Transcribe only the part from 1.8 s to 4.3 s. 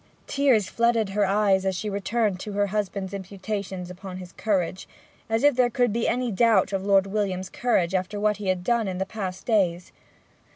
returned to her husband's imputations upon